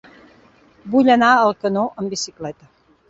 Vull 0.95 1.11
anar 1.17 1.29
a 1.33 1.43
Alcanó 1.49 1.85
amb 2.01 2.15
bicicleta. 2.15 2.73